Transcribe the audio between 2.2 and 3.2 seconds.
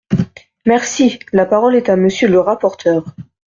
le rapporteur.